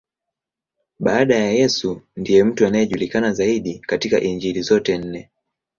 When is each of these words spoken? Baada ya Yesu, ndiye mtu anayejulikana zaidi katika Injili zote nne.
Baada 0.99 1.35
ya 1.35 1.51
Yesu, 1.51 2.01
ndiye 2.15 2.43
mtu 2.43 2.65
anayejulikana 2.65 3.33
zaidi 3.33 3.79
katika 3.79 4.21
Injili 4.21 4.61
zote 4.61 4.97
nne. 4.97 5.29